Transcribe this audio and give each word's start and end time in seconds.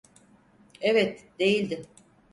Evet, 0.81 1.25
değildi. 1.39 1.85